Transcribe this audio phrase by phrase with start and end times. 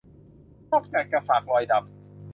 [0.71, 1.91] นอกจากจะฝากรอยดำ